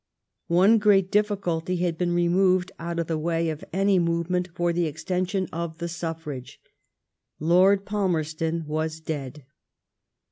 [0.47, 4.87] One great difficulty had been removed out of the way of any movement for the
[4.87, 6.59] extension of the suffrage.
[7.39, 9.45] Lord Palmerston was dead.